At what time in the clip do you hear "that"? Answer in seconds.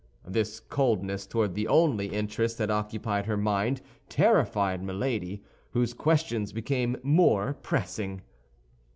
2.57-2.71